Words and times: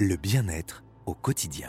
le 0.00 0.16
bien-être 0.16 0.82
au 1.04 1.12
quotidien. 1.12 1.68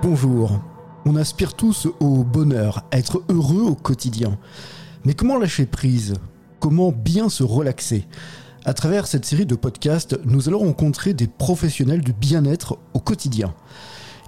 Bonjour. 0.00 0.60
On 1.04 1.16
aspire 1.16 1.54
tous 1.54 1.88
au 1.98 2.22
bonheur, 2.22 2.84
à 2.92 2.98
être 2.98 3.24
heureux 3.28 3.62
au 3.62 3.74
quotidien. 3.74 4.38
Mais 5.04 5.14
comment 5.14 5.38
lâcher 5.38 5.66
prise? 5.66 6.14
Comment 6.60 6.92
bien 6.92 7.28
se 7.28 7.42
relaxer? 7.42 8.06
À 8.64 8.74
travers 8.74 9.08
cette 9.08 9.24
série 9.24 9.46
de 9.46 9.56
podcasts, 9.56 10.16
nous 10.24 10.48
allons 10.48 10.60
rencontrer 10.60 11.14
des 11.14 11.26
professionnels 11.26 12.02
du 12.02 12.12
bien-être 12.12 12.78
au 12.94 13.00
quotidien. 13.00 13.52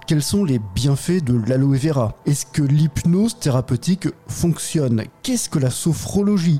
Quels 0.07 0.23
sont 0.23 0.43
les 0.43 0.59
bienfaits 0.59 1.23
de 1.23 1.37
l'aloe 1.47 1.77
vera? 1.77 2.17
Est-ce 2.25 2.45
que 2.45 2.61
l'hypnose 2.61 3.39
thérapeutique 3.39 4.09
fonctionne? 4.27 5.03
Qu'est-ce 5.23 5.49
que 5.49 5.59
la 5.59 5.71
sophrologie 5.71 6.59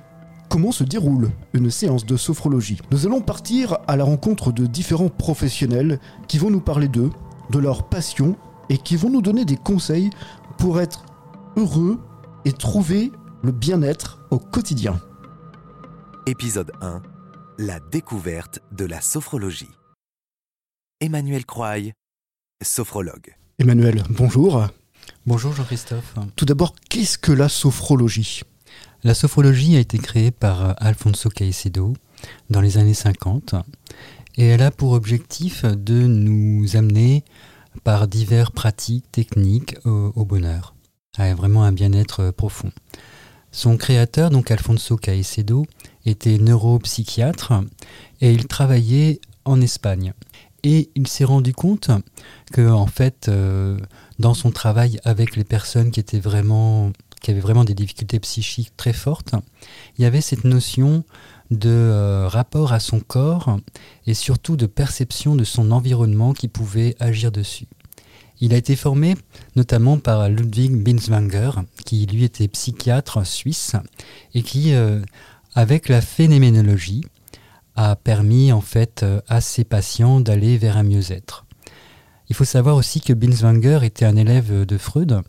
Comment 0.50 0.72
se 0.72 0.84
déroule 0.84 1.32
une 1.54 1.70
séance 1.72 2.06
de 2.06 2.18
sophrologie? 2.18 2.80
Nous 2.92 3.06
allons 3.06 3.22
partir 3.22 3.78
à 3.88 3.96
la 3.96 4.04
rencontre 4.04 4.52
de 4.52 4.66
différents 4.66 5.10
professionnels 5.10 6.00
qui 6.28 6.38
vont 6.38 6.50
nous 6.50 6.62
parler 6.62 6.88
d'eux, 6.88 7.10
de 7.50 7.60
leur 7.60 7.90
passion 7.90 8.36
et 8.70 8.78
qui 8.78 8.96
vont 8.96 9.10
nous 9.10 9.22
donner 9.22 9.46
des 9.46 9.58
conseils 9.58 10.10
pour 10.58 10.80
être 10.80 11.06
heureux 11.58 12.00
et 12.46 12.54
trouver 12.54 13.12
le 13.44 13.52
bien-être 13.52 14.20
au 14.32 14.40
quotidien. 14.40 15.00
Épisode 16.28 16.72
1 16.82 17.02
La 17.58 17.80
découverte 17.92 18.60
de 18.72 18.86
la 18.86 19.02
sophrologie. 19.02 19.70
Emmanuel 21.02 21.46
Croy, 21.46 21.92
sophrologue. 22.64 23.36
Emmanuel, 23.60 24.04
bonjour. 24.10 24.68
Bonjour 25.26 25.54
Jean-Christophe. 25.54 26.16
Tout 26.36 26.46
d'abord, 26.46 26.74
qu'est-ce 26.90 27.18
que 27.18 27.32
la 27.32 27.50
sophrologie? 27.50 28.42
La 29.06 29.14
sophrologie 29.14 29.76
a 29.76 29.80
été 29.80 30.00
créée 30.00 30.32
par 30.32 30.74
Alfonso 30.84 31.30
Caicedo 31.30 31.94
dans 32.50 32.60
les 32.60 32.80
années 32.80 32.96
50 32.96 33.54
et 34.36 34.48
elle 34.48 34.64
a 34.64 34.72
pour 34.72 34.94
objectif 34.94 35.64
de 35.64 36.08
nous 36.08 36.76
amener 36.76 37.24
par 37.84 38.08
diverses 38.08 38.50
pratiques 38.50 39.06
techniques 39.12 39.76
au, 39.86 40.26
bonheur, 40.26 40.74
à 41.20 41.36
vraiment 41.36 41.66
un 41.66 41.72
bien-être 41.72 42.32
profond. 42.32 42.72
Son 43.52 43.78
créateur, 43.78 44.32
donc 44.32 44.50
Alfonso 44.50 44.98
Caicedo, 44.98 45.68
était 46.08 46.40
neuropsychiatre 46.40 47.54
et 48.22 48.32
il 48.32 48.48
travaillait 48.48 49.22
en 49.46 49.62
Espagne. 49.62 50.14
Et 50.64 50.90
il 50.96 51.06
s'est 51.06 51.26
rendu 51.26 51.54
compte 51.54 51.92
que, 52.52 52.68
en 52.72 52.88
fait, 52.88 53.28
euh, 53.28 53.78
dans 54.18 54.34
son 54.34 54.50
travail 54.50 55.00
avec 55.04 55.36
les 55.36 55.44
personnes 55.44 55.92
qui 55.92 56.00
étaient 56.00 56.20
vraiment, 56.20 56.92
qui 57.26 57.40
vraiment 57.40 57.64
des 57.64 57.74
difficultés 57.74 58.20
psychiques 58.20 58.78
très 58.78 58.94
fortes, 58.94 59.34
il 59.98 60.04
y 60.04 60.06
avait 60.06 60.22
cette 60.22 60.44
notion 60.44 61.04
de 61.50 61.70
euh, 61.70 62.28
rapport 62.28 62.72
à 62.72 62.80
son 62.80 63.00
corps 63.00 63.58
et 64.06 64.14
surtout 64.14 64.56
de 64.56 64.68
perception 64.68 65.36
de 65.36 65.44
son 65.44 65.72
environnement 65.72 66.34
qui 66.34 66.48
pouvait 66.48 66.96
agir 67.00 67.32
dessus. 67.32 67.68
Il 68.42 68.54
a 68.54 68.58
été 68.58 68.76
formé 68.76 69.16
notamment 69.56 69.98
par 69.98 70.30
Ludwig 70.30 70.76
Binswanger, 70.84 71.52
qui 71.86 72.06
lui 72.06 72.26
était 72.26 72.48
psychiatre 72.48 73.26
suisse 73.26 73.76
et 74.34 74.44
qui, 74.44 74.74
euh, 74.74 75.02
avec 75.56 75.90
la 75.90 76.02
phénoménologie, 76.02 77.06
a 77.76 77.96
permis 77.96 78.52
en 78.52 78.62
fait 78.62 79.02
euh, 79.02 79.20
à 79.28 79.42
ses 79.42 79.64
patients 79.64 80.20
d'aller 80.20 80.58
vers 80.58 80.78
un 80.78 80.84
mieux-être. 80.84 81.46
Il 82.30 82.36
faut 82.36 82.46
savoir 82.46 82.76
aussi 82.76 83.02
que 83.02 83.14
Binswanger 83.14 83.80
était 83.84 84.06
un 84.06 84.16
élève 84.16 84.66
de 84.66 84.78
Freud 84.78 85.22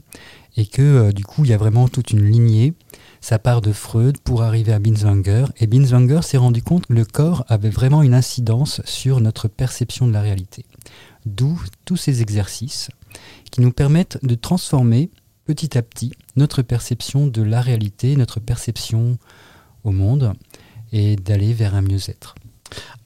et 0.56 0.66
que 0.66 0.82
euh, 0.82 1.12
du 1.12 1.24
coup 1.24 1.44
il 1.44 1.50
y 1.50 1.54
a 1.54 1.58
vraiment 1.58 1.88
toute 1.88 2.10
une 2.10 2.24
lignée. 2.24 2.74
Ça 3.20 3.38
part 3.38 3.60
de 3.60 3.72
Freud 3.72 4.18
pour 4.18 4.42
arriver 4.42 4.72
à 4.72 4.78
Binswanger 4.78 5.46
et 5.58 5.66
Binswanger 5.66 6.22
s'est 6.22 6.36
rendu 6.36 6.62
compte 6.62 6.86
que 6.86 6.92
le 6.92 7.04
corps 7.04 7.44
avait 7.48 7.70
vraiment 7.70 8.02
une 8.02 8.14
incidence 8.14 8.80
sur 8.84 9.20
notre 9.20 9.48
perception 9.48 10.06
de 10.06 10.12
la 10.12 10.20
réalité. 10.20 10.64
D'où 11.24 11.60
tous 11.84 11.96
ces 11.96 12.22
exercices 12.22 12.88
qui 13.50 13.60
nous 13.60 13.72
permettent 13.72 14.18
de 14.22 14.34
transformer 14.34 15.10
petit 15.44 15.76
à 15.78 15.82
petit 15.82 16.12
notre 16.36 16.62
perception 16.62 17.26
de 17.26 17.42
la 17.42 17.60
réalité, 17.60 18.16
notre 18.16 18.40
perception 18.40 19.18
au 19.84 19.92
monde 19.92 20.34
et 20.92 21.16
d'aller 21.16 21.52
vers 21.52 21.74
un 21.74 21.82
mieux-être. 21.82 22.34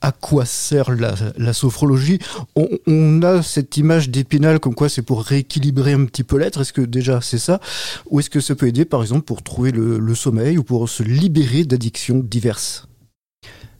À 0.03 0.12
quoi 0.12 0.47
sert 0.47 0.91
la, 0.93 1.53
sophrologie 1.53 2.19
on, 2.56 3.22
a 3.22 3.43
cette 3.43 3.76
image 3.76 4.09
d'épinal 4.09 4.59
comme 4.59 4.75
quoi 4.75 4.88
c'est 4.88 5.03
pour 5.03 5.22
rééquilibrer 5.22 5.93
un 5.93 6.06
petit 6.06 6.25
peu 6.25 6.38
l'être. 6.38 6.62
Est-ce 6.62 6.72
que 6.72 6.81
déjà 6.81 7.21
c'est 7.21 7.38
ça 7.38 7.60
Ou 8.09 8.21
est-ce 8.21 8.31
que 8.31 8.41
ça 8.41 8.54
peut 8.54 8.66
aider 8.66 8.84
par 8.84 9.03
exemple 9.03 9.25
pour 9.25 9.43
trouver 9.43 9.72
le 9.72 10.15
sommeil 10.15 10.56
ou 10.56 10.65
pour 10.65 10.88
se 10.88 11.03
libérer 11.03 11.65
d'addictions 11.65 12.21
diverses? 12.25 12.90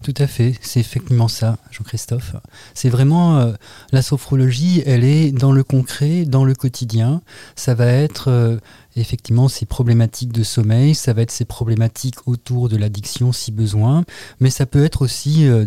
Tout 0.03 0.15
à 0.17 0.27
fait, 0.27 0.55
c'est 0.63 0.81
effectivement 0.81 1.29
ça, 1.29 1.59
Jean-Christophe. 1.71 2.35
C'est 2.73 2.89
vraiment 2.89 3.39
euh, 3.39 3.53
la 3.93 4.01
sophrologie, 4.01 4.83
elle 4.87 5.05
est 5.05 5.31
dans 5.31 5.53
le 5.53 5.63
concret, 5.63 6.25
dans 6.25 6.47
le 6.47 6.55
quotidien. 6.55 7.21
Ça 7.55 7.75
va 7.75 7.87
être 7.87 8.29
euh, 8.29 8.57
effectivement 8.97 9.49
ces 9.49 9.67
problématiques 9.67 10.33
de 10.33 10.43
sommeil, 10.43 10.95
ça 10.95 11.13
va 11.13 11.21
être 11.21 11.31
ces 11.31 11.45
problématiques 11.45 12.27
autour 12.27 12.71
de 12.71 12.79
l'addiction 12.79 13.31
si 13.33 13.53
besoin, 13.53 14.05
mais 14.41 14.49
ça 14.49 14.65
peut 14.65 14.83
être 14.85 15.03
aussi 15.03 15.47
euh, 15.47 15.67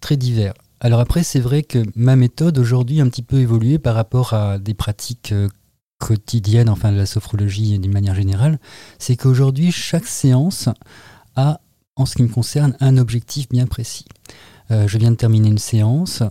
très 0.00 0.16
divers. 0.16 0.54
Alors 0.80 1.00
après, 1.00 1.24
c'est 1.24 1.40
vrai 1.40 1.64
que 1.64 1.82
ma 1.96 2.14
méthode 2.14 2.58
aujourd'hui 2.58 3.00
a 3.00 3.04
un 3.04 3.08
petit 3.08 3.22
peu 3.22 3.38
évolué 3.38 3.78
par 3.78 3.96
rapport 3.96 4.32
à 4.32 4.58
des 4.60 4.74
pratiques 4.74 5.34
quotidiennes, 5.98 6.68
enfin 6.68 6.92
de 6.92 6.96
la 6.96 7.06
sophrologie 7.06 7.78
d'une 7.80 7.92
manière 7.92 8.14
générale. 8.14 8.60
C'est 8.98 9.16
qu'aujourd'hui, 9.16 9.72
chaque 9.72 10.06
séance 10.06 10.68
a 11.34 11.60
en 11.96 12.06
ce 12.06 12.14
qui 12.16 12.22
me 12.22 12.28
concerne, 12.28 12.76
un 12.80 12.96
objectif 12.96 13.48
bien 13.48 13.66
précis. 13.66 14.06
Euh, 14.70 14.88
je 14.88 14.98
viens 14.98 15.10
de 15.10 15.16
terminer 15.16 15.48
une 15.48 15.58
séance. 15.58 16.22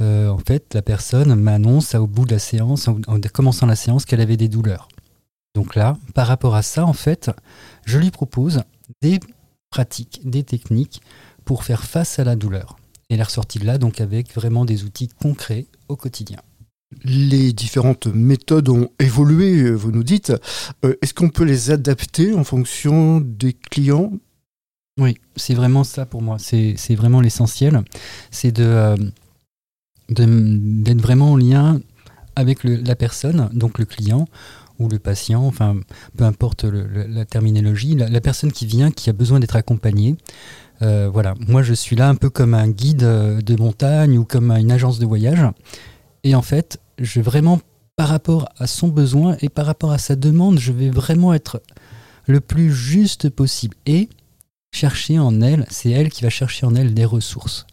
Euh, 0.00 0.28
en 0.28 0.38
fait, 0.38 0.74
la 0.74 0.82
personne 0.82 1.34
m'annonce 1.34 1.94
au 1.94 2.06
bout 2.06 2.26
de 2.26 2.32
la 2.32 2.38
séance, 2.38 2.88
en, 2.88 3.00
commençant 3.32 3.66
la 3.66 3.76
séance, 3.76 4.04
qu'elle 4.04 4.20
avait 4.20 4.36
des 4.36 4.48
douleurs. 4.48 4.88
Donc 5.54 5.74
là, 5.74 5.96
par 6.14 6.26
rapport 6.26 6.54
à 6.54 6.62
ça, 6.62 6.84
en 6.84 6.92
fait, 6.92 7.30
je 7.86 7.98
lui 7.98 8.10
propose 8.10 8.62
des 9.00 9.20
pratiques, 9.70 10.20
des 10.24 10.42
techniques 10.42 11.00
pour 11.44 11.64
faire 11.64 11.84
face 11.84 12.18
à 12.18 12.24
la 12.24 12.36
douleur. 12.36 12.76
Et 13.08 13.14
elle 13.14 13.20
est 13.20 13.24
ressortie 13.24 13.58
de 13.58 13.64
là, 13.64 13.78
donc 13.78 14.00
avec 14.00 14.34
vraiment 14.34 14.64
des 14.64 14.84
outils 14.84 15.08
concrets 15.08 15.66
au 15.88 15.96
quotidien. 15.96 16.38
Les 17.04 17.52
différentes 17.52 18.06
méthodes 18.06 18.68
ont 18.68 18.90
évolué, 19.00 19.70
vous 19.70 19.92
nous 19.92 20.04
dites. 20.04 20.32
Euh, 20.84 20.94
est-ce 21.02 21.14
qu'on 21.14 21.30
peut 21.30 21.44
les 21.44 21.70
adapter 21.70 22.34
en 22.34 22.44
fonction 22.44 23.20
des 23.20 23.54
clients? 23.54 24.12
Oui, 24.98 25.18
c'est 25.36 25.54
vraiment 25.54 25.84
ça 25.84 26.06
pour 26.06 26.22
moi. 26.22 26.38
C'est 26.38 26.94
vraiment 26.94 27.20
l'essentiel. 27.20 27.82
C'est 28.30 28.58
euh, 28.60 28.96
de 30.08 30.26
d'être 30.82 31.00
vraiment 31.00 31.32
en 31.32 31.36
lien 31.36 31.80
avec 32.34 32.64
la 32.64 32.96
personne, 32.96 33.50
donc 33.52 33.78
le 33.78 33.84
client 33.84 34.26
ou 34.78 34.88
le 34.88 34.98
patient, 34.98 35.46
enfin 35.46 35.76
peu 36.16 36.24
importe 36.24 36.64
la 36.64 37.24
terminologie, 37.24 37.94
la, 37.94 38.20
personne 38.20 38.52
qui 38.52 38.66
vient, 38.66 38.90
qui 38.90 39.08
a 39.08 39.14
besoin 39.14 39.40
d'être 39.40 39.56
accompagnée. 39.56 40.16
Euh, 40.82 41.08
voilà, 41.10 41.34
moi 41.48 41.62
je 41.62 41.72
suis 41.72 41.96
là 41.96 42.08
un 42.08 42.14
peu 42.14 42.28
comme 42.28 42.52
un 42.52 42.68
guide 42.68 43.02
euh, 43.02 43.40
de 43.40 43.56
montagne 43.56 44.18
ou 44.18 44.24
comme 44.24 44.50
une 44.50 44.70
agence 44.70 44.98
de 44.98 45.06
voyage. 45.06 45.40
Et 46.24 46.34
en 46.34 46.42
fait, 46.42 46.78
je 46.98 47.20
vraiment, 47.20 47.60
par 47.96 48.08
rapport 48.08 48.50
à 48.58 48.66
son 48.66 48.88
besoin 48.88 49.36
et 49.40 49.48
par 49.48 49.64
rapport 49.64 49.92
à 49.92 49.98
sa 49.98 50.16
demande, 50.16 50.58
je 50.58 50.72
vais 50.72 50.90
vraiment 50.90 51.32
être 51.32 51.62
le 52.26 52.40
plus 52.40 52.72
juste 52.72 53.30
possible. 53.30 53.76
Et 53.86 54.10
chercher 54.76 55.18
en 55.18 55.40
elle, 55.40 55.66
c'est 55.70 55.90
elle 55.90 56.10
qui 56.10 56.22
va 56.22 56.28
chercher 56.28 56.66
en 56.66 56.74
elle 56.74 56.92
des 56.92 57.06
ressources. 57.06 57.66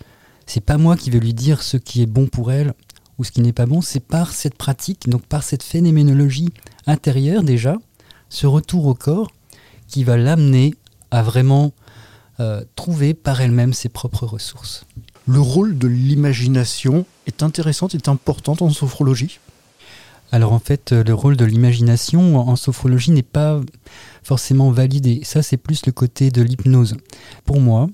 C'est 0.45 0.63
pas 0.63 0.77
moi 0.77 0.95
qui 0.95 1.09
vais 1.09 1.19
lui 1.19 1.33
dire 1.33 1.61
ce 1.61 1.75
qui 1.75 2.01
est 2.01 2.05
bon 2.05 2.27
pour 2.27 2.51
elle 2.51 2.73
ou 3.17 3.25
ce 3.25 3.31
qui 3.31 3.41
n'est 3.41 3.51
pas 3.51 3.65
bon, 3.65 3.81
c'est 3.81 3.99
par 3.99 4.31
cette 4.31 4.55
pratique, 4.55 5.09
donc 5.09 5.23
par 5.23 5.43
cette 5.43 5.63
phénoménologie 5.63 6.49
intérieure 6.87 7.43
déjà, 7.43 7.75
ce 8.29 8.47
retour 8.47 8.87
au 8.87 8.95
corps, 8.95 9.31
qui 9.89 10.05
va 10.05 10.15
l'amener 10.15 10.75
à 11.11 11.21
vraiment 11.21 11.73
euh, 12.39 12.63
trouver 12.75 13.13
par 13.13 13.41
elle-même 13.41 13.73
ses 13.73 13.89
propres 13.89 14.25
ressources. 14.25 14.85
Le 15.27 15.41
rôle 15.41 15.77
de 15.77 15.87
l'imagination 15.87 17.05
est 17.27 17.43
intéressant, 17.43 17.89
est 17.89 18.07
important 18.07 18.55
en 18.61 18.69
sophrologie? 18.69 19.39
Alors 20.31 20.53
en 20.53 20.59
fait, 20.59 20.91
euh, 20.91 21.03
le 21.03 21.13
rôle 21.13 21.37
de 21.37 21.45
l'imagination 21.45 22.37
en 22.37 22.55
sophrologie 22.55 23.11
n'est 23.11 23.21
pas 23.21 23.61
forcément 24.23 24.71
validé. 24.71 25.21
Ça, 25.23 25.43
c'est 25.43 25.57
plus 25.57 25.85
le 25.85 25.91
côté 25.91 26.31
de 26.31 26.41
l'hypnose. 26.41 26.95
Pour 27.45 27.59
moi, 27.59 27.87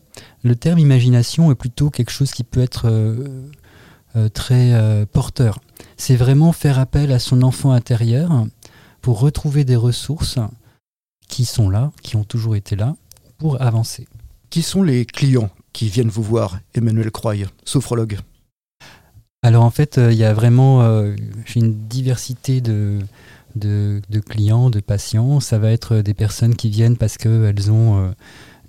le 0.44 0.56
terme 0.56 0.80
imagination 0.80 1.52
est 1.52 1.56
plutôt 1.56 1.90
quelque 1.90 2.12
chose 2.12 2.32
qui 2.32 2.44
peut 2.44 2.62
être 2.62 2.86
euh, 2.86 3.44
euh, 4.16 4.30
très 4.30 5.06
porteur. 5.12 5.60
C'est 5.98 6.16
vraiment 6.16 6.54
faire 6.54 6.80
appel 6.80 7.12
à 7.12 7.20
son 7.20 7.42
enfant 7.42 7.72
intérieur 7.72 8.46
pour 9.02 9.20
retrouver 9.20 9.66
des 9.66 9.76
ressources 9.76 10.40
qui 11.28 11.46
sont 11.46 11.70
là, 11.70 11.92
qui 12.02 12.16
ont 12.16 12.24
toujours 12.24 12.56
été 12.56 12.76
là, 12.76 12.96
pour 13.38 13.62
avancer. 13.62 14.08
Qui 14.50 14.62
sont 14.62 14.82
les 14.82 15.06
clients 15.06 15.50
qui 15.74 15.90
viennent 15.90 16.10
vous 16.10 16.24
voir, 16.24 16.60
Emmanuel 16.74 17.12
Croy, 17.12 17.46
sophrologue? 17.66 18.20
Alors 19.42 19.64
en 19.64 19.70
fait, 19.70 19.98
euh, 19.98 20.12
il 20.12 20.18
y 20.18 20.26
a 20.26 20.34
vraiment 20.34 20.82
euh, 20.82 21.16
une 21.56 21.88
diversité 21.88 22.62
de, 22.62 23.00
clients, 24.28 24.70
de 24.70 24.80
patients. 24.80 25.40
Ça 25.40 25.60
va 25.60 25.72
être 25.72 25.98
des 25.98 26.14
personnes 26.14 26.56
qui 26.56 26.70
viennent 26.70 26.98
parce 26.98 27.18
qu'elles 27.18 27.72
ont 27.72 27.98
euh, 27.98 28.12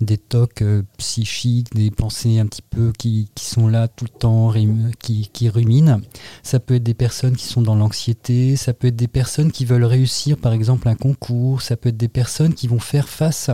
des 0.01 0.17
tocs 0.17 0.61
euh, 0.61 0.83
psychiques, 0.97 1.73
des 1.73 1.91
pensées 1.91 2.39
un 2.39 2.45
petit 2.45 2.61
peu 2.61 2.91
qui, 2.97 3.29
sont 3.37 3.67
là 3.67 3.87
tout 3.87 4.05
le 4.05 4.17
temps, 4.17 4.53
qui, 4.99 5.29
qui, 5.31 5.49
ruminent. 5.49 6.01
Ça 6.43 6.59
peut 6.59 6.75
être 6.75 6.83
des 6.83 6.93
personnes 6.93 7.35
qui 7.35 7.45
sont 7.45 7.61
dans 7.61 7.75
l'anxiété, 7.75 8.55
ça 8.55 8.73
peut 8.73 8.87
être 8.87 8.95
des 8.95 9.07
personnes 9.07 9.51
qui 9.51 9.65
veulent 9.65 9.85
réussir 9.85 10.37
par 10.37 10.53
exemple 10.53 10.87
un 10.87 10.95
concours, 10.95 11.61
ça 11.61 11.77
peut 11.77 11.89
être 11.89 11.97
des 11.97 12.07
personnes 12.07 12.53
qui 12.53 12.67
vont 12.67 12.79
faire 12.79 13.07
face 13.07 13.49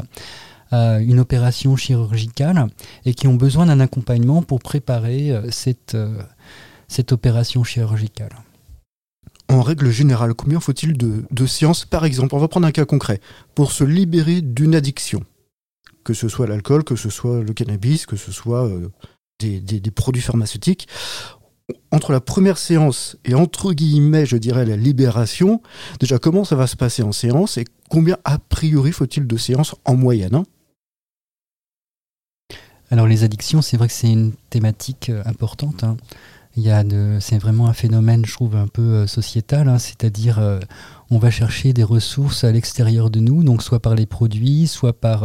à 0.71 0.99
une 0.99 1.19
opération 1.19 1.75
chirurgicale 1.75 2.67
et 3.05 3.13
qui 3.13 3.27
ont 3.27 3.35
besoin 3.35 3.67
d'un 3.67 3.79
accompagnement 3.79 4.41
pour 4.41 4.59
préparer 4.59 5.31
euh, 5.31 5.49
cette, 5.49 5.95
euh, 5.95 6.21
cette 6.87 7.11
opération 7.11 7.63
chirurgicale. 7.63 8.35
En 9.49 9.61
règle 9.61 9.89
générale, 9.91 10.33
combien 10.33 10.59
faut-il 10.59 10.97
de, 10.97 11.23
de 11.31 11.45
séances, 11.45 11.85
par 11.85 12.05
exemple, 12.05 12.35
on 12.35 12.39
va 12.39 12.47
prendre 12.47 12.67
un 12.67 12.71
cas 12.71 12.85
concret, 12.85 13.21
pour 13.55 13.71
se 13.71 13.83
libérer 13.83 14.41
d'une 14.41 14.75
addiction 14.75 15.23
que 16.07 16.13
ce 16.13 16.29
soit 16.29 16.47
l'alcool, 16.47 16.85
que 16.85 16.95
ce 16.95 17.09
soit 17.09 17.43
le 17.43 17.53
cannabis, 17.53 18.05
que 18.05 18.15
ce 18.15 18.31
soit 18.31 18.65
euh, 18.65 18.89
des, 19.39 19.91
produits 19.91 20.21
pharmaceutiques. 20.21 20.87
Entre 21.91 22.13
la 22.13 22.21
première 22.21 22.57
séance 22.57 23.17
et 23.25 23.35
entre 23.35 23.73
guillemets, 23.73 24.25
je 24.25 24.37
dirais, 24.37 24.65
la 24.65 24.77
libération, 24.77 25.61
déjà 25.99 26.17
comment 26.17 26.45
ça 26.45 26.55
va 26.55 26.65
se 26.65 26.77
passer 26.77 27.03
en 27.03 27.11
séance 27.11 27.57
et 27.57 27.65
combien 27.89 28.17
a 28.23 28.39
priori 28.39 28.93
faut-il 28.93 29.27
de 29.27 29.35
séances 29.35 29.75
en 29.83 29.95
moyenne 29.95 30.35
hein? 30.35 30.45
Alors 32.89 33.05
les 33.05 33.25
addictions, 33.25 33.61
c'est 33.61 33.75
vrai 33.75 33.89
que 33.89 33.93
c'est 33.93 34.09
une 34.09 34.31
thématique 34.49 35.09
euh, 35.09 35.21
importante. 35.25 35.83
Hein. 35.83 35.97
C'est 37.19 37.37
vraiment 37.37 37.67
un 37.67 37.73
phénomène, 37.73 38.25
je 38.25 38.33
trouve, 38.33 38.55
un 38.55 38.67
peu 38.67 38.81
euh, 38.81 39.07
sociétal, 39.07 39.69
hein. 39.69 39.77
c'est-à-dire 39.77 40.41
on 41.09 41.19
va 41.19 41.29
chercher 41.29 41.73
des 41.73 41.83
ressources 41.83 42.43
à 42.43 42.51
l'extérieur 42.51 43.09
de 43.09 43.19
nous, 43.19 43.43
donc 43.43 43.63
soit 43.63 43.79
par 43.79 43.95
les 43.95 44.05
produits, 44.05 44.67
soit 44.67 44.93
par 44.93 45.23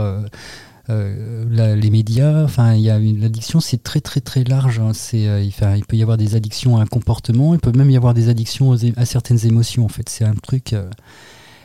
euh, 0.91 1.77
les 1.77 1.91
médias, 1.91 2.43
enfin, 2.43 2.75
il 2.75 2.81
y 2.81 2.91
a 2.91 2.99
une 2.99 3.23
addiction, 3.23 3.61
c'est 3.61 3.83
très 3.83 4.01
très 4.01 4.21
très 4.21 4.43
large. 4.45 4.81
Hein. 4.81 4.93
c'est, 4.95 5.29
euh, 5.29 5.43
il, 5.43 5.85
peut 5.85 5.97
y 5.97 6.03
avoir 6.03 6.17
des 6.17 6.35
addictions 6.35 6.77
à 6.77 6.83
un 6.83 6.87
comportement, 6.87 7.55
il 7.55 7.61
peut 7.61 7.73
même 7.73 7.91
y 7.91 7.97
avoir 7.97 8.15
des 8.15 8.29
addictions 8.29 8.77
à 8.97 9.05
certaines 9.05 9.47
émotions. 9.47 9.85
En 9.85 9.89
fait, 9.89 10.09
c'est 10.09 10.25
un 10.25 10.35
truc. 10.35 10.73
Euh. 10.73 10.91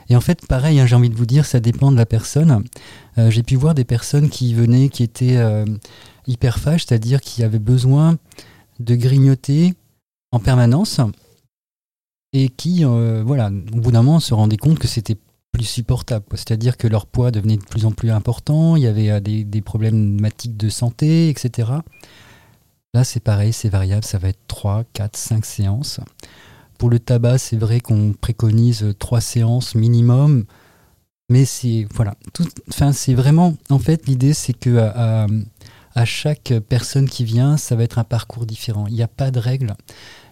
Et 0.10 0.16
en 0.16 0.22
fait, 0.22 0.46
pareil, 0.48 0.80
hein, 0.80 0.86
j'ai 0.86 0.96
envie 0.96 1.10
de 1.10 1.16
vous 1.16 1.26
dire, 1.26 1.46
ça 1.46 1.60
dépend 1.60 1.92
de 1.92 1.98
la 1.98 2.06
personne. 2.06 2.64
j'ai 3.18 3.44
pu 3.44 3.56
voir 3.56 3.76
des 3.76 3.84
personnes 3.84 4.30
qui 4.30 4.54
venaient, 4.54 4.88
qui 4.88 5.04
étaient 5.04 5.38
hyperphages, 6.28 6.86
c'est-à-dire 6.86 7.20
qui 7.20 7.44
avaient 7.44 7.60
besoin 7.60 8.16
de 8.80 8.96
grignoter 8.96 9.74
en 10.32 10.40
permanence 10.40 11.00
et 12.34 12.50
qui, 12.50 12.84
voilà, 12.84 13.48
au 13.48 13.80
bout 13.80 13.92
d'un 13.92 14.04
moment, 14.04 14.20
se 14.20 14.34
rendaient 14.34 14.58
compte 14.58 14.80
que 14.80 14.88
c'était 14.88 15.18
plus 15.58 15.66
supportable. 15.66 16.26
C'est-à-dire 16.32 16.78
que 16.78 16.88
leur 16.88 17.08
poids 17.08 17.32
devenait 17.32 17.58
de 17.58 17.64
plus 17.64 17.86
en 17.86 17.92
plus 17.92 18.12
important, 18.12 18.76
il 18.76 18.84
y 18.84 18.88
avait 18.88 19.10
euh, 19.10 19.20
des, 19.20 19.44
des 19.44 19.62
problématiques 19.62 20.56
de 20.56 20.70
santé, 20.70 21.30
etc. 21.30 21.72
Là, 22.94 23.04
c'est 23.04 23.20
pareil, 23.20 23.54
c'est 23.54 23.70
variable, 23.70 24.04
ça 24.04 24.20
va 24.20 24.30
être 24.30 24.40
3, 24.48 24.84
4, 24.94 25.18
5 25.18 25.46
séances. 25.46 26.00
Pour 26.78 26.90
le 26.90 27.00
tabac, 27.00 27.40
c'est 27.40 27.58
vrai 27.58 27.80
qu'on 27.80 28.14
préconise 28.14 28.94
3 29.00 29.20
séances 29.20 29.74
minimum, 29.74 30.46
mais 31.30 31.44
c'est 31.44 31.88
voilà, 31.94 32.14
enfin, 32.70 32.94
c'est 32.94 33.16
vraiment, 33.16 33.56
en 33.70 33.80
fait, 33.80 34.06
l'idée, 34.08 34.34
c'est 34.34 34.54
que 34.54 34.78
à, 34.78 35.26
chaque 36.06 36.54
personne 36.70 37.10
qui 37.10 37.24
vient, 37.24 37.58
ça 37.58 37.76
va 37.76 37.84
être 37.84 38.00
un 38.00 38.04
parcours 38.04 38.46
différent. 38.46 38.86
Il 38.88 38.94
n'y 38.94 39.04
a 39.04 39.08
pas 39.08 39.32
de 39.32 39.40
règle. 39.40 39.76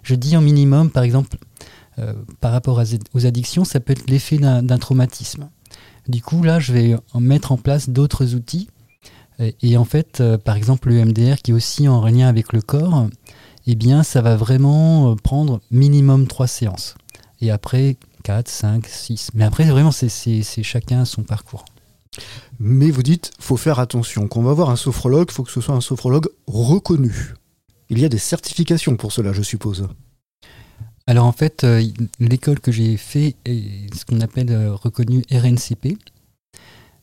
Je 0.03 0.15
dis 0.15 0.37
en 0.37 0.41
minimum, 0.41 0.89
par 0.91 1.03
exemple, 1.03 1.37
euh, 1.97 2.13
par 2.41 2.51
rapport 2.51 2.81
aux 3.13 3.25
addictions, 3.25 3.63
ça 3.63 3.79
peut 3.79 3.93
être 3.93 4.09
l'effet 4.09 4.37
d'un 4.37 4.77
traumatisme. 4.77 5.49
Du 6.07 6.21
coup, 6.21 6.43
là, 6.43 6.59
je 6.59 6.73
vais 6.73 6.95
mettre 7.15 7.51
en 7.51 7.57
place 7.57 7.89
d'autres 7.89 8.35
outils. 8.35 8.69
Et, 9.61 9.75
en 9.75 9.85
fait, 9.85 10.21
euh, 10.21 10.37
par 10.37 10.55
exemple, 10.55 10.89
le 10.89 11.03
MDR 11.03 11.41
qui 11.41 11.51
est 11.51 11.53
aussi 11.53 11.87
en 11.89 12.05
lien 12.05 12.27
avec 12.27 12.53
le 12.53 12.61
corps, 12.61 13.07
eh 13.67 13.75
bien, 13.75 14.03
ça 14.03 14.21
va 14.21 14.35
vraiment 14.35 15.11
euh, 15.11 15.15
prendre 15.15 15.59
minimum 15.71 16.27
trois 16.27 16.47
séances. 16.47 16.95
Et 17.41 17.51
après, 17.51 17.97
4, 18.23 18.47
5, 18.47 18.87
6. 18.87 19.31
Mais 19.33 19.43
après, 19.43 19.65
vraiment, 19.65 19.91
c'est 19.91 20.63
chacun 20.63 21.03
son 21.03 21.23
parcours. 21.23 21.65
Mais 22.59 22.91
vous 22.91 23.03
dites, 23.03 23.31
faut 23.39 23.57
faire 23.57 23.79
attention. 23.79 24.27
Quand 24.27 24.39
on 24.39 24.43
va 24.43 24.53
voir 24.53 24.69
un 24.69 24.75
sophrologue, 24.75 25.31
faut 25.31 25.43
que 25.43 25.51
ce 25.51 25.61
soit 25.61 25.75
un 25.75 25.81
sophrologue 25.81 26.29
reconnu. 26.47 27.33
Il 27.89 27.99
y 27.99 28.05
a 28.05 28.09
des 28.09 28.17
certifications 28.17 28.95
pour 28.95 29.11
cela, 29.11 29.33
je 29.33 29.41
suppose. 29.41 29.87
Alors 31.07 31.25
en 31.25 31.31
fait, 31.31 31.63
euh, 31.63 31.83
l'école 32.19 32.59
que 32.59 32.71
j'ai 32.71 32.97
fait 32.97 33.35
est 33.45 33.93
ce 33.93 34.05
qu'on 34.05 34.21
appelle 34.21 34.51
euh, 34.51 34.73
reconnu 34.73 35.23
RNCP. 35.31 35.97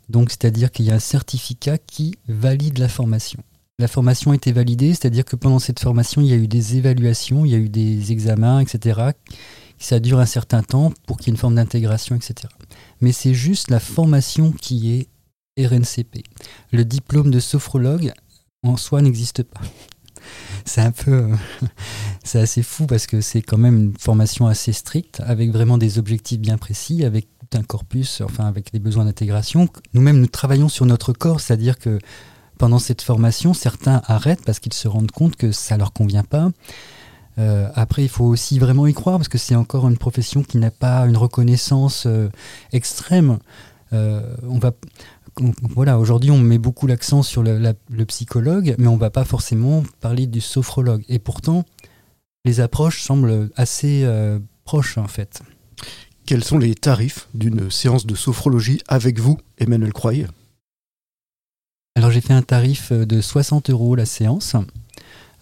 Donc 0.08 0.31
c'est-à-dire 0.31 0.72
qu'il 0.72 0.87
y 0.87 0.90
a 0.90 0.94
un 0.94 0.99
certificat 0.99 1.78
qui 1.78 2.16
valide 2.26 2.78
la 2.78 2.88
formation. 2.88 3.40
La 3.78 3.88
formation 3.88 4.32
a 4.32 4.34
été 4.34 4.52
validée, 4.52 4.90
c'est-à-dire 4.90 5.25
que 5.25 5.37
pendant 5.37 5.58
cette 5.58 5.81
formation, 5.81 6.20
il 6.20 6.28
y 6.28 6.32
a 6.32 6.37
eu 6.37 6.48
des 6.48 6.76
évaluations, 6.76 7.44
il 7.44 7.52
y 7.52 7.55
a 7.55 7.58
eu 7.58 7.69
des 7.69 8.12
examens, 8.12 8.60
etc. 8.60 9.10
Ça 9.78 10.00
dure 10.00 10.19
un 10.19 10.26
certain 10.26 10.62
temps 10.62 10.93
pour 11.06 11.16
qu'il 11.16 11.28
y 11.28 11.31
ait 11.31 11.34
une 11.34 11.40
forme 11.40 11.55
d'intégration, 11.55 12.16
etc. 12.16 12.34
Mais 13.00 13.12
c'est 13.12 13.34
juste 13.34 13.70
la 13.70 13.81
formation 13.81 14.52
qui 14.52 14.93
est 14.93 15.08
RNCP. 15.58 16.25
Le 16.72 16.84
diplôme 16.84 17.31
de 17.31 17.40
sophrologue 17.40 18.12
en 18.62 18.76
soi 18.76 19.02
n'existe 19.02 19.43
pas 19.43 19.60
c'est 20.64 20.81
un 20.81 20.93
peu, 20.93 21.12
euh, 21.12 21.37
c'est 22.25 22.40
assez 22.40 22.62
fou 22.62 22.87
parce 22.87 23.06
que 23.06 23.20
c'est 23.20 23.43
quand 23.43 23.58
même 23.58 23.76
une 23.76 23.99
formation 23.99 24.46
assez 24.46 24.72
stricte 24.72 25.20
avec 25.25 25.50
vraiment 25.50 25.78
des 25.78 25.99
objectifs 25.99 26.40
bien 26.40 26.58
précis, 26.58 27.04
avec 27.04 27.28
un 27.54 27.62
corpus, 27.62 28.22
enfin 28.22 28.46
avec 28.46 28.72
des 28.72 28.78
besoins 28.78 29.04
d'intégration. 29.04 29.69
Nous-mêmes, 29.93 30.20
nous 30.20 30.26
travaillons 30.26 30.69
sur 30.69 30.87
notre 30.87 31.12
corps, 31.12 31.40
c'est-à-dire 31.40 31.78
que 31.78 31.98
pendant 32.58 32.78
cette 32.78 33.02
formation, 33.02 33.52
certains 33.52 34.00
arrêtent 34.06 34.44
parce 34.44 34.58
qu'ils 34.58 34.72
se 34.72 34.88
rendent 34.88 35.10
compte 35.10 35.37
que 35.37 35.52
ça 35.52 35.76
leur 35.76 35.93
convient 35.93 36.25
pas. 36.25 36.50
Euh, 37.38 37.69
après, 37.75 38.02
il 38.02 38.08
faut 38.08 38.25
aussi 38.25 38.58
vraiment 38.58 38.87
y 38.87 38.94
croire 38.94 39.19
parce 39.19 39.28
que 39.28 39.38
c'est 39.38 39.55
encore 39.55 39.88
une 39.88 39.98
profession 39.98 40.43
qui 40.43 40.58
n'a 40.58 40.70
pas 40.70 41.00
une 41.06 41.16
reconnaissance 41.16 42.05
euh, 42.06 42.28
extrême. 42.72 43.38
on 43.93 44.58
va, 44.58 44.72
voilà, 45.40 45.99
aujourd'hui, 45.99 46.31
on 46.31 46.38
met 46.38 46.58
beaucoup 46.58 46.87
l'accent 46.87 47.23
sur 47.23 47.43
le, 47.43 48.05
psychologue, 48.05 48.75
mais 48.79 48.87
on 48.87 48.94
ne 48.94 49.00
va 49.00 49.11
pas 49.11 49.25
forcément 49.25 49.82
parler 50.00 50.26
du 50.26 50.40
sophrologue. 50.40 51.05
Et 51.08 51.19
pourtant, 51.19 51.64
les 52.44 52.61
approches 52.61 53.02
semblent 53.02 53.50
assez 53.56 54.02
euh, 54.05 54.38
proches, 54.64 54.99
en 54.99 55.08
fait. 55.08 55.43
Quels 56.26 56.44
sont 56.44 56.58
les 56.58 56.75
tarifs 56.75 57.29
d'une 57.34 57.70
séance 57.70 58.06
de 58.06 58.14
sophrologie 58.14 58.81
avec 58.88 59.19
vous, 59.19 59.38
Emmanuel 59.58 59.93
Croy? 59.93 60.27
Alors, 61.96 62.10
j'ai 62.10 62.20
fait 62.20 62.34
un 62.34 62.43
tarif 62.43 62.93
de 62.93 63.20
60 63.20 63.70
euros 63.70 63.94
la 63.96 64.06
séance. 64.06 64.56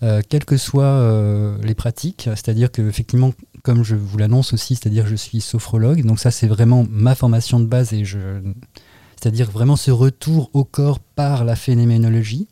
Euh, 0.02 0.22
quelles 0.26 0.46
que 0.46 0.56
soient 0.56 0.84
euh, 0.84 1.58
les 1.62 1.74
pratiques, 1.74 2.30
c'est-à-dire 2.34 2.72
que 2.72 2.80
effectivement, 2.80 3.34
comme 3.62 3.84
je 3.84 3.94
vous 3.94 4.16
l'annonce 4.16 4.54
aussi, 4.54 4.74
c'est-à-dire 4.74 5.06
je 5.06 5.14
suis 5.14 5.42
sophrologue, 5.42 6.02
donc 6.06 6.18
ça 6.18 6.30
c'est 6.30 6.46
vraiment 6.46 6.86
ma 6.88 7.14
formation 7.14 7.60
de 7.60 7.66
base 7.66 7.92
et 7.92 8.06
je 8.06 8.18
c'est-à-dire 9.20 9.50
vraiment 9.50 9.76
ce 9.76 9.90
retour 9.90 10.50
au 10.54 10.64
corps 10.64 10.98
par 10.98 11.44
la 11.44 11.54
phénoménologie. 11.54 12.48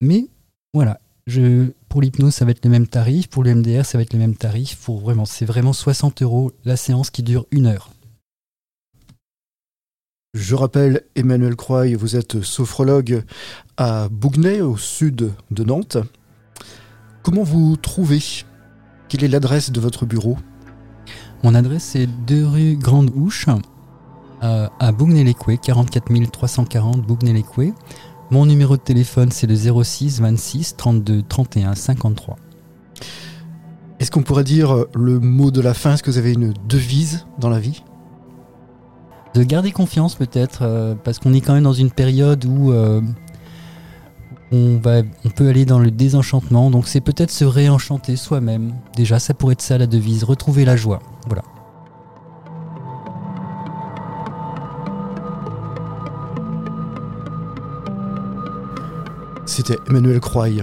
Mais 0.00 0.28
voilà, 0.72 1.00
je, 1.26 1.70
pour 1.88 2.02
l'hypnose, 2.02 2.34
ça 2.34 2.44
va 2.44 2.52
être 2.52 2.64
le 2.64 2.70
même 2.70 2.86
tarif, 2.86 3.28
pour 3.28 3.42
le 3.42 3.54
MDR, 3.54 3.84
ça 3.84 3.98
va 3.98 4.02
être 4.02 4.12
le 4.12 4.20
même 4.20 4.36
tarif. 4.36 4.76
Pour 4.76 5.00
vraiment, 5.00 5.24
c'est 5.24 5.44
vraiment 5.44 5.72
60 5.72 6.22
euros 6.22 6.52
la 6.64 6.76
séance 6.76 7.10
qui 7.10 7.24
dure 7.24 7.46
une 7.50 7.66
heure. 7.66 7.90
Je 10.34 10.54
rappelle, 10.54 11.02
Emmanuel 11.16 11.56
Croy, 11.56 11.94
vous 11.94 12.16
êtes 12.16 12.42
sophrologue 12.42 13.24
à 13.76 14.08
Bougnay, 14.08 14.60
au 14.60 14.76
sud 14.76 15.32
de 15.50 15.64
Nantes. 15.64 15.96
Comment 17.22 17.42
vous 17.42 17.76
trouvez? 17.76 18.22
Quelle 19.08 19.24
est 19.24 19.28
l'adresse 19.28 19.72
de 19.72 19.80
votre 19.80 20.06
bureau? 20.06 20.36
Mon 21.42 21.54
adresse 21.54 21.96
est 21.96 22.06
2 22.06 22.46
rue 22.46 22.76
Grande 22.76 23.10
Houche, 23.14 23.46
à, 24.44 24.70
à 24.78 24.92
Bougnay-les-Coués, 24.92 25.58
44 25.58 26.30
340 26.30 27.00
Bougnay-les-Coués. 27.00 27.72
Mon 28.30 28.46
numéro 28.46 28.76
de 28.76 28.82
téléphone, 28.82 29.30
c'est 29.30 29.46
le 29.46 29.56
06 29.56 30.20
26 30.20 30.76
32 30.76 31.22
31 31.22 31.74
53. 31.74 32.36
Est-ce 34.00 34.10
qu'on 34.10 34.22
pourrait 34.22 34.44
dire 34.44 34.86
le 34.94 35.18
mot 35.18 35.50
de 35.50 35.60
la 35.60 35.72
fin? 35.72 35.94
Est-ce 35.94 36.02
que 36.02 36.10
vous 36.10 36.18
avez 36.18 36.32
une 36.32 36.52
devise 36.68 37.26
dans 37.38 37.48
la 37.48 37.58
vie? 37.58 37.82
De 39.34 39.42
garder 39.42 39.72
confiance 39.72 40.14
peut-être, 40.14 40.60
euh, 40.62 40.94
parce 40.94 41.18
qu'on 41.18 41.32
est 41.32 41.40
quand 41.40 41.54
même 41.54 41.64
dans 41.64 41.72
une 41.72 41.90
période 41.90 42.44
où 42.44 42.70
euh, 42.70 43.00
on, 44.52 44.78
va, 44.78 45.02
on 45.24 45.30
peut 45.30 45.48
aller 45.48 45.64
dans 45.64 45.78
le 45.78 45.90
désenchantement, 45.90 46.70
donc 46.70 46.86
c'est 46.86 47.00
peut-être 47.00 47.30
se 47.30 47.44
réenchanter 47.44 48.16
soi-même. 48.16 48.74
Déjà, 48.94 49.18
ça 49.18 49.34
pourrait 49.34 49.54
être 49.54 49.62
ça 49.62 49.78
la 49.78 49.86
devise, 49.86 50.22
retrouver 50.22 50.64
la 50.64 50.76
joie. 50.76 51.00
Voilà. 51.26 51.42
C'était 59.46 59.78
Emmanuel 59.88 60.20
Croy, 60.20 60.62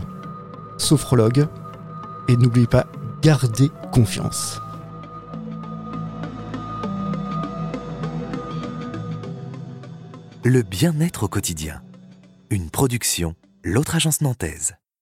sophrologue. 0.77 1.47
Et 2.27 2.37
n'oubliez 2.37 2.67
pas, 2.67 2.87
gardez 3.21 3.71
confiance. 3.91 4.59
Le 10.43 10.63
bien-être 10.63 11.23
au 11.23 11.27
quotidien. 11.27 11.81
Une 12.49 12.69
production, 12.69 13.35
l'autre 13.63 13.95
agence 13.95 14.21
nantaise. 14.21 14.75